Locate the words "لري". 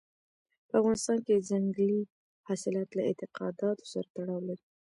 4.47-4.63